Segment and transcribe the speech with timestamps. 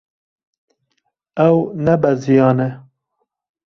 [1.47, 2.67] Ew nebeziyane.